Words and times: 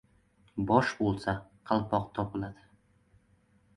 •Bosh 0.69 0.93
bo‘lsa, 1.01 1.35
qalpoq 1.73 2.09
topiladi. 2.19 2.67